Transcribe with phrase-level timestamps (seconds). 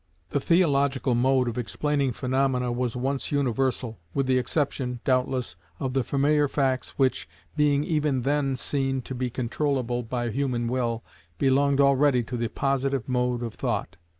[0.31, 6.03] The Theological mode of explaining phaenomena was once universal, with the exception, doubtless, of the
[6.03, 11.03] familiar facts which, being even then seen to be controllable by human will,
[11.37, 13.97] belonged already to the positive mode of thought.